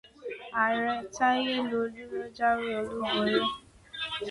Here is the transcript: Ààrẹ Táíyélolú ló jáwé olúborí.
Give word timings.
Ààrẹ 0.61 0.95
Táíyélolú 1.15 2.01
ló 2.11 2.21
jáwé 2.35 2.67
olúborí. 2.79 3.39